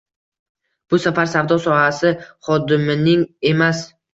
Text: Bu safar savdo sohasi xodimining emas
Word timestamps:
Bu 0.93 0.99
safar 1.03 1.29
savdo 1.33 1.59
sohasi 1.67 2.15
xodimining 2.49 3.25
emas 3.55 3.87